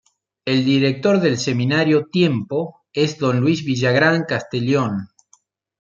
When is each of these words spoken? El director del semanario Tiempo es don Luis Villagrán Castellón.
El 0.45 0.65
director 0.65 1.19
del 1.19 1.37
semanario 1.37 2.07
Tiempo 2.11 2.85
es 2.91 3.19
don 3.19 3.39
Luis 3.39 3.63
Villagrán 3.63 4.25
Castellón. 4.27 5.09